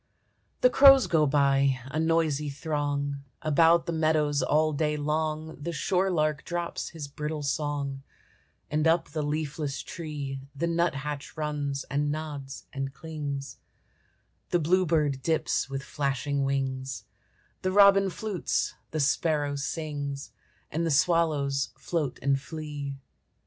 The 0.61 0.71
crows 0.71 1.05
go 1.05 1.27
by, 1.27 1.79
a 1.85 1.99
noisy 1.99 2.49
throng; 2.49 3.21
About 3.43 3.85
the 3.85 3.91
meadows 3.93 4.41
all 4.41 4.73
day 4.73 4.97
long 4.97 5.55
The 5.61 5.71
shore 5.71 6.09
lark 6.09 6.43
drops 6.43 6.89
his 6.89 7.07
brittle 7.07 7.43
song; 7.43 8.01
And 8.71 8.87
up 8.87 9.09
the 9.09 9.21
leafless 9.21 9.83
tree 9.83 10.41
The 10.55 10.65
nut 10.65 10.95
hatch 10.95 11.37
runs, 11.37 11.83
and 11.83 12.09
nods, 12.11 12.65
and 12.73 12.91
clings; 12.95 13.59
The 14.49 14.57
bluebird 14.57 15.21
dips 15.21 15.69
with 15.69 15.83
flashing 15.83 16.43
wings, 16.45 17.05
The 17.61 17.71
robin 17.71 18.09
flutes, 18.09 18.73
the 18.89 18.99
sparrow 18.99 19.55
sings, 19.55 20.31
And 20.71 20.83
the 20.83 20.89
swallows 20.89 21.73
float 21.77 22.17
and 22.23 22.41
flee. 22.41 22.95